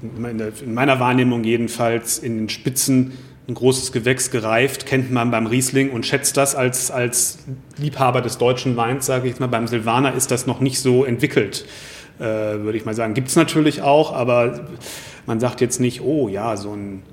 [0.64, 3.12] in, meiner Wahrnehmung jedenfalls, in den Spitzen
[3.48, 7.40] ein großes Gewächs gereift, kennt man beim Riesling und schätzt das als, als
[7.78, 9.48] Liebhaber des deutschen Weins, sage ich jetzt mal.
[9.48, 11.66] Beim Silvaner ist das noch nicht so entwickelt
[12.20, 13.14] äh, würde ich mal sagen.
[13.14, 14.68] Gibt es natürlich auch, aber
[15.26, 17.04] man sagt jetzt nicht, oh ja, so ein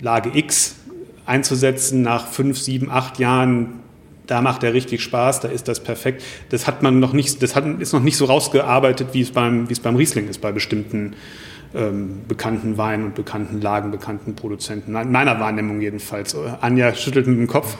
[0.00, 0.76] Lage X
[1.24, 3.80] einzusetzen nach fünf, sieben, acht Jahren,
[4.26, 6.22] da macht er richtig Spaß, da ist das perfekt.
[6.50, 9.68] Das hat man noch nicht, das hat, ist noch nicht so rausgearbeitet, wie es beim,
[9.68, 11.14] wie es beim Riesling ist, bei bestimmten
[11.74, 14.96] ähm, bekannten Weinen und bekannten Lagen, bekannten Produzenten.
[14.96, 16.36] In meiner Wahrnehmung jedenfalls.
[16.60, 17.76] Anja schüttelt mit dem Kopf.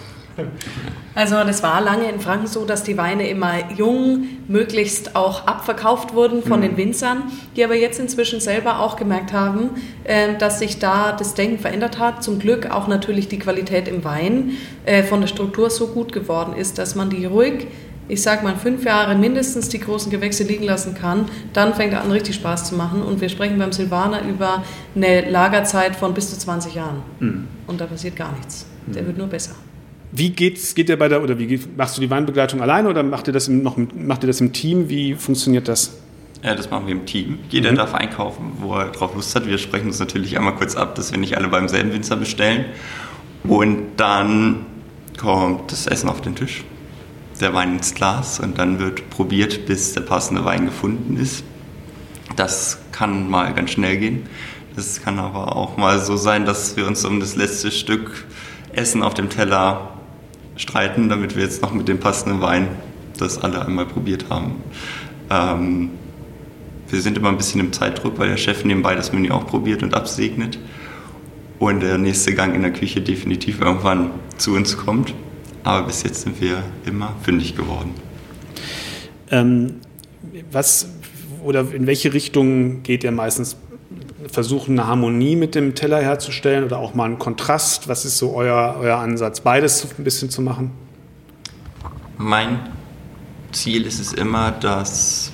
[1.15, 6.15] Also das war lange in Franken so, dass die Weine immer jung, möglichst auch abverkauft
[6.15, 6.65] wurden von mhm.
[6.65, 7.23] den Winzern,
[7.57, 9.71] die aber jetzt inzwischen selber auch gemerkt haben,
[10.05, 12.23] äh, dass sich da das Denken verändert hat.
[12.23, 14.53] Zum Glück auch natürlich die Qualität im Wein
[14.85, 17.67] äh, von der Struktur so gut geworden ist, dass man die ruhig
[18.09, 22.03] ich sag mal, fünf Jahre mindestens die großen Gewächse liegen lassen kann, dann fängt er
[22.03, 23.03] an, richtig Spaß zu machen.
[23.03, 24.63] Und wir sprechen beim Silvaner über
[24.95, 27.03] eine Lagerzeit von bis zu 20 Jahren.
[27.19, 27.49] Mhm.
[27.67, 28.67] Und da passiert gar nichts.
[28.87, 29.07] Der mhm.
[29.09, 29.57] wird nur besser.
[30.13, 33.27] Wie geht's, geht ihr bei der, oder wie machst du die Weinbegleitung alleine oder macht
[33.27, 34.89] ihr das im, noch, macht ihr das im Team?
[34.89, 35.99] Wie funktioniert das?
[36.43, 37.39] Ja, das machen wir im Team.
[37.49, 37.77] Jeder mhm.
[37.77, 39.47] darf einkaufen, wo er drauf Lust hat.
[39.47, 42.67] Wir sprechen uns natürlich einmal kurz ab, dass wir nicht alle beim selben Winzer bestellen.
[43.45, 44.67] Und dann
[45.19, 46.65] kommt das Essen auf den Tisch,
[47.41, 51.45] der Wein ins Glas und dann wird probiert, bis der passende Wein gefunden ist.
[52.37, 54.27] Das kann mal ganz schnell gehen.
[54.75, 58.27] Das kann aber auch mal so sein, dass wir uns um das letzte Stück
[58.73, 59.96] Essen auf dem Teller
[60.57, 62.69] streiten, damit wir jetzt noch mit dem passenden Wein
[63.19, 64.57] das alle einmal probiert haben.
[65.31, 65.91] Ähm,
[66.89, 69.83] wir sind immer ein bisschen im Zeitdruck, weil der Chef nebenbei das Menü auch probiert
[69.83, 70.59] und absegnet.
[71.59, 75.15] Und der nächste Gang in der Küche definitiv irgendwann zu uns kommt.
[75.65, 77.95] Aber bis jetzt sind wir immer fündig geworden.
[79.31, 79.77] Ähm,
[80.53, 80.91] was
[81.43, 83.57] oder in welche Richtung geht ihr meistens
[84.31, 87.89] versuchen, eine Harmonie mit dem Teller herzustellen oder auch mal einen Kontrast?
[87.89, 90.71] Was ist so euer, euer Ansatz, beides ein bisschen zu machen?
[92.19, 92.61] Mein
[93.53, 95.33] Ziel ist es immer, dass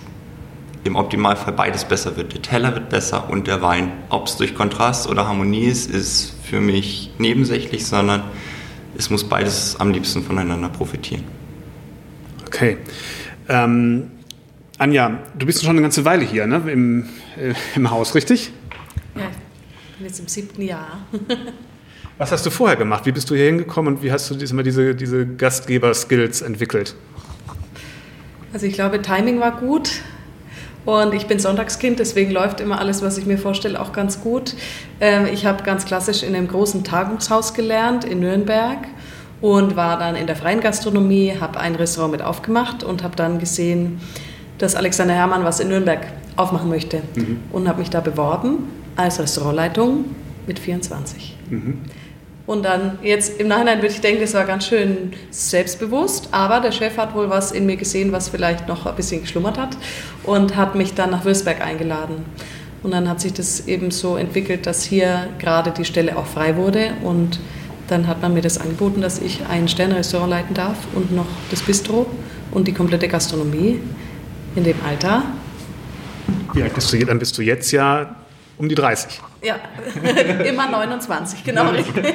[0.85, 2.33] im Optimalfall beides besser wird.
[2.33, 3.93] Der Teller wird besser und der Wein.
[4.09, 8.25] Ob es durch Kontrast oder Harmonie ist, ist für mich nebensächlich, sondern
[8.97, 11.25] es muss beides am liebsten voneinander profitieren.
[12.47, 12.79] Okay.
[13.49, 14.11] Ähm,
[14.79, 16.63] Anja, du bist schon eine ganze Weile hier ne?
[16.71, 17.05] Im,
[17.37, 18.53] äh, im Haus, richtig?
[19.15, 19.23] Ja,
[19.91, 21.01] ich bin jetzt im siebten Jahr.
[22.19, 23.07] Was hast du vorher gemacht?
[23.07, 26.95] Wie bist du hier hingekommen und wie hast du diese, diese, diese Gastgeber-Skills entwickelt?
[28.53, 30.03] Also ich glaube, Timing war gut.
[30.85, 34.55] Und ich bin Sonntagskind, deswegen läuft immer alles, was ich mir vorstelle, auch ganz gut.
[35.01, 38.79] Ähm, ich habe ganz klassisch in einem großen Tagungshaus gelernt in Nürnberg
[39.41, 43.39] und war dann in der freien Gastronomie, habe ein Restaurant mit aufgemacht und habe dann
[43.39, 44.01] gesehen,
[44.59, 46.01] dass Alexander Herrmann was in Nürnberg
[46.35, 47.41] aufmachen möchte mhm.
[47.53, 50.05] und habe mich da beworben als Restaurantleitung
[50.47, 51.37] mit 24.
[51.51, 51.79] Mhm.
[52.47, 56.73] Und dann jetzt im Nachhinein würde ich denken, das war ganz schön selbstbewusst, aber der
[56.73, 59.77] Chef hat wohl was in mir gesehen, was vielleicht noch ein bisschen geschlummert hat
[60.25, 62.25] und hat mich dann nach Würzberg eingeladen.
[62.83, 66.57] Und dann hat sich das eben so entwickelt, dass hier gerade die Stelle auch frei
[66.57, 67.39] wurde und
[67.87, 71.63] dann hat man mir das angeboten, dass ich ein Sternrestaurant leiten darf und noch das
[71.63, 72.07] Bistro
[72.51, 73.79] und die komplette Gastronomie
[74.57, 75.23] in dem Alter.
[76.55, 78.17] Wie alt bist du, dann bist du jetzt ja
[78.63, 79.21] um die 30.
[79.43, 79.57] Ja,
[80.45, 82.15] immer 29, genau richtig.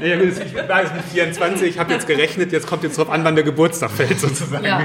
[0.00, 3.22] Naja, ich war jetzt mit 24, ich habe jetzt gerechnet, jetzt kommt jetzt drauf an,
[3.22, 4.64] wann der Geburtstag fällt sozusagen.
[4.64, 4.80] Ja,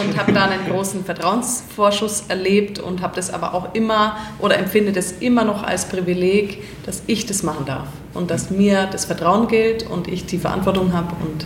[0.00, 4.92] und habe da einen großen Vertrauensvorschuss erlebt und habe das aber auch immer oder empfinde
[4.92, 9.48] das immer noch als Privileg, dass ich das machen darf und dass mir das Vertrauen
[9.48, 11.44] gilt und ich die Verantwortung habe und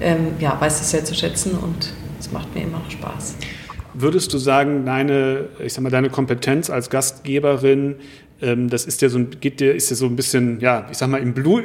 [0.00, 3.36] ähm, ja, weiß es sehr zu schätzen und es macht mir immer noch Spaß.
[4.00, 7.96] Würdest du sagen, deine, ich sag mal, deine Kompetenz als Gastgeberin
[8.40, 11.08] ähm, das ist ja so, geht dir, ist ja so ein bisschen, ja, ich sag
[11.08, 11.64] mal, im Blut,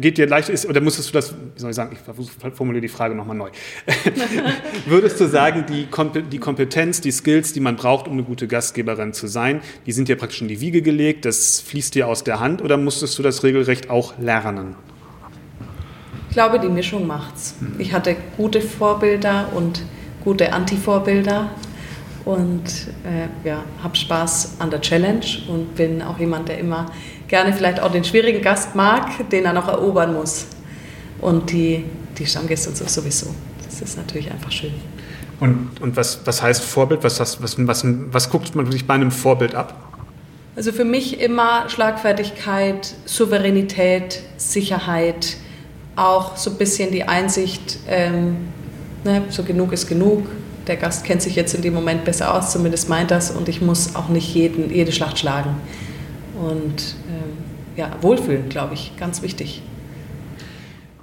[0.00, 2.88] geht dir leicht, ist, oder musstest du das, wie soll ich sagen, ich formuliere die
[2.88, 3.50] Frage nochmal neu.
[4.86, 5.86] Würdest du sagen, die,
[6.30, 10.08] die Kompetenz, die Skills, die man braucht, um eine gute Gastgeberin zu sein, die sind
[10.08, 13.22] dir praktisch in die Wiege gelegt, das fließt dir aus der Hand, oder musstest du
[13.22, 14.74] das regelrecht auch lernen?
[16.30, 17.56] Ich glaube, die Mischung macht's.
[17.78, 19.82] Ich hatte gute Vorbilder und
[20.26, 21.50] gute Anti-Vorbilder
[22.24, 22.64] und
[23.04, 26.86] äh, ja, habe Spaß an der Challenge und bin auch jemand, der immer
[27.28, 30.46] gerne vielleicht auch den schwierigen Gast mag, den er noch erobern muss.
[31.20, 31.84] Und die,
[32.18, 33.28] die Stammgäste so sowieso.
[33.64, 34.74] Das ist natürlich einfach schön.
[35.38, 37.04] Und, und was, was heißt Vorbild?
[37.04, 39.80] Was, was, was, was, was guckt man sich bei einem Vorbild ab?
[40.56, 45.36] Also für mich immer Schlagfertigkeit, Souveränität, Sicherheit,
[45.94, 48.48] auch so ein bisschen die Einsicht, ähm,
[49.06, 50.26] ne, so genug ist genug,
[50.66, 53.62] der Gast kennt sich jetzt in dem Moment besser aus, zumindest meint das, und ich
[53.62, 55.56] muss auch nicht jeden, jede Schlacht schlagen.
[56.40, 57.38] Und ähm,
[57.76, 59.62] ja, Wohlfühlen, glaube ich, ganz wichtig.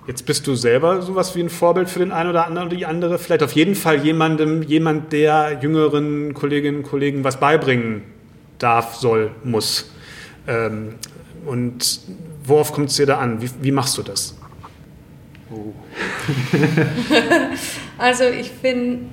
[0.06, 2.86] Jetzt bist du selber sowas wie ein Vorbild für den einen oder anderen oder die
[2.86, 3.18] andere.
[3.18, 8.04] Vielleicht auf jeden Fall jemandem, jemand, der jüngeren Kolleginnen und Kollegen was beibringen
[8.60, 9.90] darf, soll, muss.
[10.46, 10.96] Ähm,
[11.46, 12.02] und
[12.44, 13.42] worauf kommt es dir da an?
[13.42, 14.36] Wie, wie machst du das?
[15.50, 15.74] Oh.
[18.04, 19.10] also ich bin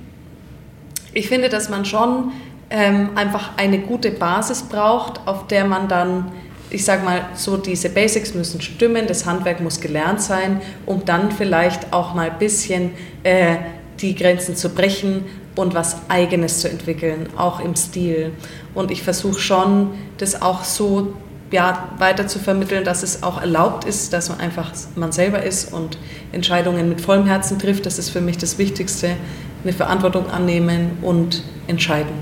[1.13, 2.31] ich finde, dass man schon
[2.69, 6.31] ähm, einfach eine gute Basis braucht, auf der man dann,
[6.69, 11.31] ich sage mal, so diese Basics müssen stimmen, das Handwerk muss gelernt sein, um dann
[11.31, 12.91] vielleicht auch mal ein bisschen
[13.23, 13.57] äh,
[13.99, 15.25] die Grenzen zu brechen
[15.55, 18.33] und was Eigenes zu entwickeln, auch im Stil.
[18.73, 21.13] Und ich versuche schon, das auch so
[21.51, 25.73] ja, weiter zu vermitteln, dass es auch erlaubt ist, dass man einfach man selber ist
[25.73, 25.97] und
[26.31, 27.85] Entscheidungen mit vollem Herzen trifft.
[27.85, 29.17] Das ist für mich das Wichtigste
[29.63, 32.13] eine Verantwortung annehmen und entscheiden.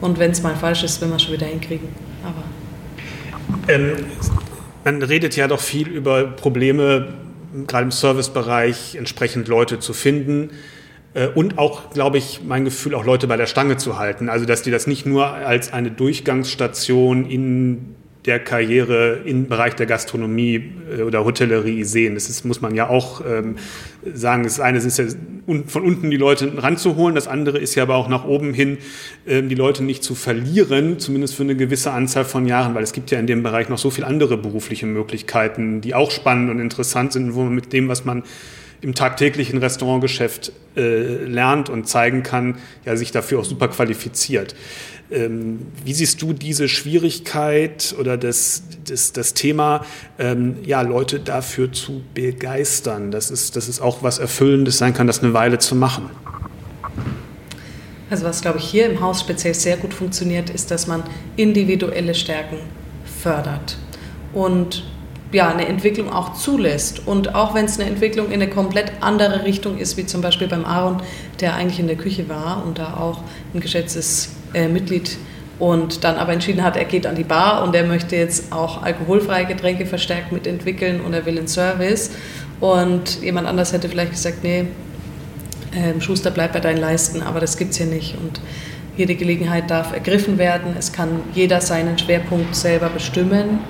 [0.00, 1.88] Und wenn es mal falsch ist, wir es schon wieder hinkriegen.
[2.24, 4.06] Aber ähm,
[4.84, 7.08] man redet ja doch viel über Probleme,
[7.66, 10.50] gerade im Servicebereich, entsprechend Leute zu finden
[11.14, 14.28] äh, und auch, glaube ich, mein Gefühl, auch Leute bei der Stange zu halten.
[14.28, 19.86] Also, dass die das nicht nur als eine Durchgangsstation in der Karriere im Bereich der
[19.86, 22.14] Gastronomie äh, oder Hotellerie sehen.
[22.14, 23.56] Das ist, muss man ja auch ähm,
[24.14, 24.44] sagen.
[24.44, 25.06] Das eine ist ja
[25.66, 28.78] von unten die Leute ranzuholen, das andere ist ja aber auch nach oben hin
[29.26, 32.92] ähm, die Leute nicht zu verlieren, zumindest für eine gewisse Anzahl von Jahren, weil es
[32.92, 36.60] gibt ja in dem Bereich noch so viele andere berufliche Möglichkeiten, die auch spannend und
[36.60, 38.22] interessant sind, wo man mit dem, was man
[38.82, 44.56] im tagtäglichen Restaurantgeschäft äh, lernt und zeigen kann, ja, sich dafür auch super qualifiziert.
[45.12, 49.84] Ähm, wie siehst du diese Schwierigkeit oder das, das, das Thema,
[50.18, 53.10] ähm, ja, Leute dafür zu begeistern?
[53.10, 56.10] Das ist, das ist auch was Erfüllendes sein kann, das eine Weile zu machen.
[58.10, 61.02] Also was, glaube ich, hier im Haus speziell sehr gut funktioniert, ist, dass man
[61.36, 62.58] individuelle Stärken
[63.22, 63.76] fördert
[64.32, 64.84] und
[65.32, 67.06] ja, eine Entwicklung auch zulässt.
[67.06, 70.46] Und auch wenn es eine Entwicklung in eine komplett andere Richtung ist, wie zum Beispiel
[70.46, 71.02] beim Aaron,
[71.40, 73.22] der eigentlich in der Küche war und da auch
[73.54, 75.16] ein geschätztes äh, Mitglied
[75.58, 78.82] und dann aber entschieden hat, er geht an die Bar und er möchte jetzt auch
[78.82, 82.10] alkoholfreie Getränke verstärkt mitentwickeln und er will einen Service.
[82.60, 84.66] Und jemand anders hätte vielleicht gesagt, nee,
[85.72, 88.16] äh, Schuster, bleib bei deinen Leisten, aber das gibt es hier nicht.
[88.20, 88.40] Und
[88.96, 90.74] jede Gelegenheit darf ergriffen werden.
[90.78, 93.60] Es kann jeder seinen Schwerpunkt selber bestimmen.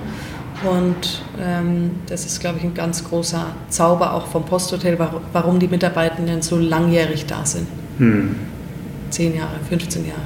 [0.65, 4.99] Und ähm, das ist, glaube ich, ein ganz großer Zauber auch vom Posthotel,
[5.33, 7.67] warum die Mitarbeitenden so langjährig da sind.
[7.99, 8.37] Hm.
[9.11, 10.21] Zehn Jahre, 15 Jahre,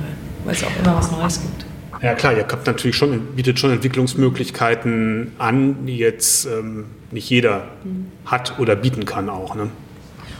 [0.46, 1.66] weil es auch immer was Neues gibt.
[2.02, 7.68] Ja klar, ihr habt natürlich schon, bietet schon Entwicklungsmöglichkeiten an, die jetzt ähm, nicht jeder
[7.84, 8.06] mhm.
[8.26, 9.54] hat oder bieten kann auch.
[9.54, 9.70] Ne?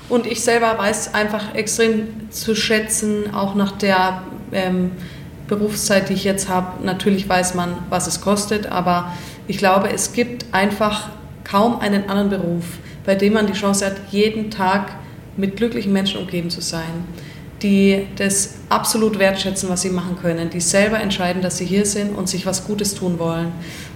[0.09, 4.93] Und ich selber weiß einfach extrem zu schätzen, auch nach der ähm,
[5.49, 6.85] Berufszeit, die ich jetzt habe.
[6.85, 9.13] Natürlich weiß man, was es kostet, aber
[9.49, 11.09] ich glaube, es gibt einfach
[11.45, 12.65] kaum einen anderen Beruf,
[13.05, 14.93] bei dem man die Chance hat, jeden Tag
[15.37, 17.05] mit glücklichen Menschen umgeben zu sein,
[17.63, 22.17] die das absolut wertschätzen, was sie machen können, die selber entscheiden, dass sie hier sind
[22.17, 23.53] und sich was Gutes tun wollen.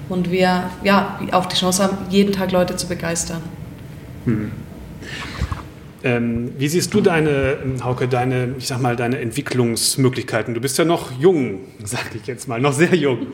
[0.09, 3.43] Und wir ja, auch die Chance haben, jeden Tag Leute zu begeistern.
[4.25, 4.51] Hm.
[6.03, 10.55] Ähm, wie siehst du deine, Hauke, deine, ich sag mal, deine Entwicklungsmöglichkeiten?
[10.55, 13.27] Du bist ja noch jung, sag ich jetzt mal, noch sehr jung.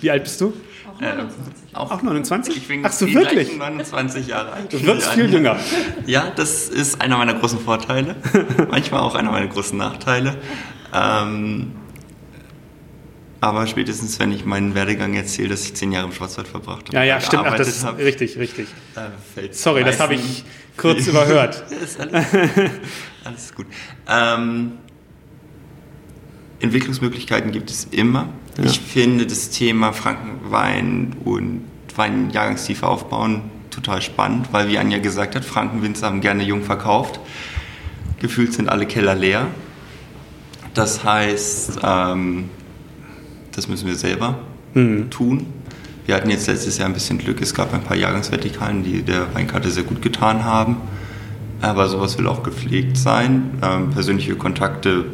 [0.00, 0.52] Wie alt bist du?
[0.86, 1.72] Auch 29.
[1.72, 2.56] Äh, auch, auch 29?
[2.56, 3.56] Ich bin Ach so, wirklich?
[3.56, 4.72] 29 Jahre alt.
[4.72, 5.56] Du wirst viel jünger.
[6.06, 8.14] Ja, das ist einer meiner großen Vorteile.
[8.70, 10.36] Manchmal auch einer meiner großen Nachteile.
[10.94, 11.72] Ähm,
[13.40, 16.96] aber spätestens, wenn ich meinen Werdegang erzähle, dass ich zehn Jahre im Schwarzwald verbracht habe.
[16.96, 17.44] Ja, ja, stimmt.
[17.46, 18.68] Ach, das ist hab, richtig, richtig.
[19.50, 20.44] Sorry, das habe ich
[20.76, 21.64] kurz überhört.
[21.82, 22.26] ist alles,
[23.24, 23.66] alles gut.
[24.08, 24.72] Ähm,
[26.60, 28.28] Entwicklungsmöglichkeiten gibt es immer.
[28.56, 28.64] Ja.
[28.64, 35.44] Ich finde das Thema Frankenwein und Weinjahrgangstiefe aufbauen total spannend, weil wie Anja gesagt hat,
[35.44, 37.20] Frankenwinzer haben gerne jung verkauft.
[38.18, 39.48] Gefühlt sind alle Keller leer.
[40.72, 42.48] Das heißt, ähm,
[43.52, 44.38] das müssen wir selber
[44.74, 45.10] mhm.
[45.10, 45.46] tun.
[46.06, 47.40] Wir hatten jetzt letztes Jahr ein bisschen Glück.
[47.40, 50.76] Es gab ein paar Jahrgangsvertikalen, die der Weinkarte sehr gut getan haben.
[51.60, 53.58] Aber sowas will auch gepflegt sein.
[53.60, 55.06] Ähm, persönliche Kontakte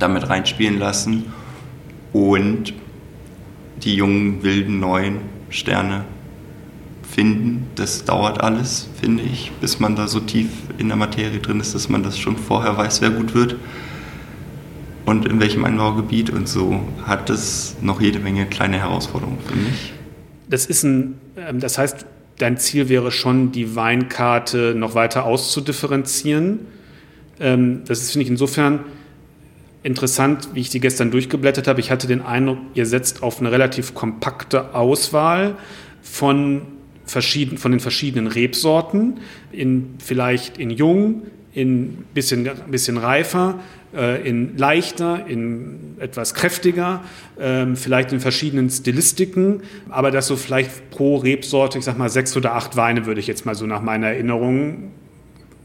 [0.00, 1.26] damit reinspielen lassen
[2.12, 2.74] und
[3.84, 5.18] die jungen, wilden, neuen
[5.50, 6.04] Sterne
[7.08, 7.68] finden.
[7.76, 11.76] Das dauert alles, finde ich, bis man da so tief in der Materie drin ist,
[11.76, 13.54] dass man das schon vorher weiß, wer gut wird
[15.06, 19.92] und in welchem Anbaugebiet und so hat es noch jede Menge kleine Herausforderungen, finde ich.
[20.50, 22.04] Das ist ein, ähm, das heißt,
[22.38, 26.60] dein Ziel wäre schon, die Weinkarte noch weiter auszudifferenzieren.
[27.40, 28.80] Ähm, das ist, finde ich, insofern
[29.82, 31.78] interessant, wie ich die gestern durchgeblättert habe.
[31.80, 35.54] Ich hatte den Eindruck, ihr setzt auf eine relativ kompakte Auswahl
[36.02, 36.62] von,
[37.04, 39.20] verschieden, von den verschiedenen Rebsorten,
[39.52, 41.22] in, vielleicht in jung,
[41.54, 43.60] in bisschen, bisschen reifer,
[43.96, 47.02] in leichter, in etwas kräftiger,
[47.38, 52.36] ähm, vielleicht in verschiedenen Stilistiken, aber dass so vielleicht pro Rebsorte, ich sag mal sechs
[52.36, 54.92] oder acht Weine würde ich jetzt mal so nach meiner Erinnerung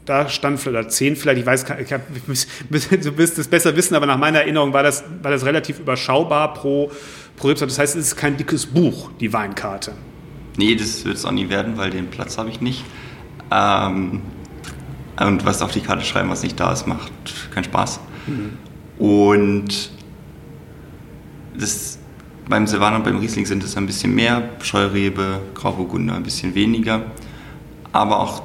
[0.04, 4.06] da stand vielleicht zehn vielleicht, ich weiß, ich hab, du wirst es besser wissen, aber
[4.06, 6.90] nach meiner Erinnerung war das, war das relativ überschaubar pro,
[7.36, 7.70] pro Rebsorte.
[7.70, 9.92] Das heißt, es ist kein dickes Buch, die Weinkarte.
[10.56, 12.84] Nee, das wird es auch nie werden, weil den Platz habe ich nicht.
[13.50, 14.22] Ähm,
[15.18, 17.12] und was auf die Karte schreiben, was nicht da ist, macht
[17.54, 18.00] keinen Spaß.
[18.26, 18.58] Mhm.
[18.98, 19.90] Und
[21.58, 21.98] das,
[22.48, 27.02] beim Silvaner und beim Riesling sind es ein bisschen mehr, Scheurebe, Grauburgunder ein bisschen weniger.
[27.92, 28.42] Aber auch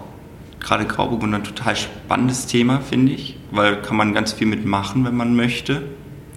[0.59, 5.15] gerade Grauburgunder ein total spannendes Thema, finde ich, weil kann man ganz viel mitmachen, wenn
[5.15, 5.83] man möchte.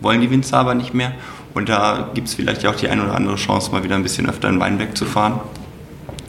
[0.00, 1.12] Wollen die Winzer aber nicht mehr.
[1.53, 4.29] Und da gibt es vielleicht auch die eine oder andere Chance, mal wieder ein bisschen
[4.29, 5.40] öfter in Weinberg zu fahren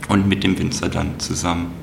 [0.09, 1.80] und mit dem Winzer dann zusammen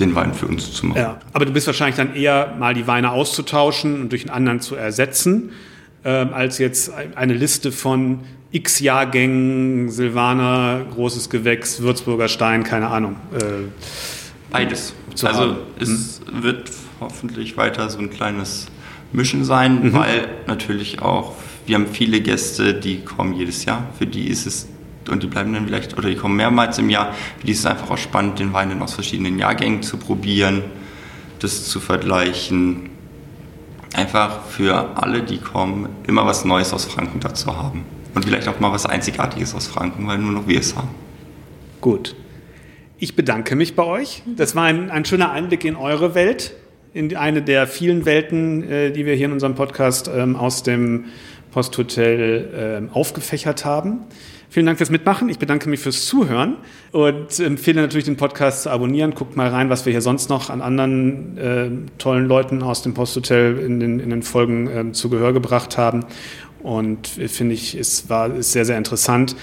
[0.00, 0.98] den Wein für uns zu machen.
[0.98, 4.60] Ja, aber du bist wahrscheinlich dann eher mal die Weine auszutauschen und durch einen anderen
[4.60, 5.50] zu ersetzen,
[6.04, 8.20] ähm, als jetzt eine Liste von
[8.52, 13.16] x Jahrgängen, Silvaner, großes Gewächs, Würzburger Stein, keine Ahnung.
[13.32, 13.68] Äh,
[14.50, 14.94] Beides.
[15.22, 15.56] Also haben.
[15.78, 16.42] es mhm.
[16.42, 18.66] wird hoffentlich weiter so ein kleines
[19.12, 19.92] Mischen sein, mhm.
[19.92, 21.34] weil natürlich auch,
[21.66, 23.88] wir haben viele Gäste, die kommen jedes Jahr.
[23.98, 24.68] Für die ist es
[25.10, 27.12] und die bleiben dann vielleicht, oder die kommen mehrmals im Jahr.
[27.38, 30.62] Für die ist es einfach auch spannend, den Wein dann aus verschiedenen Jahrgängen zu probieren,
[31.40, 32.90] das zu vergleichen.
[33.94, 37.84] Einfach für alle, die kommen, immer was Neues aus Franken dazu haben.
[38.14, 40.90] Und vielleicht auch mal was Einzigartiges aus Franken, weil nur noch wir es haben.
[41.80, 42.14] Gut.
[42.98, 44.22] Ich bedanke mich bei euch.
[44.36, 46.54] Das war ein, ein schöner Einblick in eure Welt,
[46.92, 51.06] in eine der vielen Welten, äh, die wir hier in unserem Podcast ähm, aus dem
[51.50, 54.00] Posthotel äh, aufgefächert haben.
[54.50, 55.28] Vielen Dank fürs Mitmachen.
[55.28, 56.56] Ich bedanke mich fürs Zuhören
[56.90, 59.14] und empfehle natürlich den Podcast zu abonnieren.
[59.14, 62.92] Guckt mal rein, was wir hier sonst noch an anderen äh, tollen Leuten aus dem
[62.92, 66.04] Posthotel in den, in den Folgen äh, zu Gehör gebracht haben.
[66.64, 69.36] Und äh, finde ich, es war ist sehr, sehr interessant.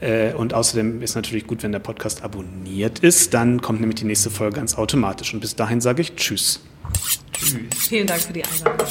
[0.00, 3.34] Äh, und außerdem ist natürlich gut, wenn der Podcast abonniert ist.
[3.34, 5.34] Dann kommt nämlich die nächste Folge ganz automatisch.
[5.34, 6.60] Und bis dahin sage ich Tschüss.
[7.32, 7.56] Tschüss.
[7.88, 8.86] Vielen Dank für die Einladung.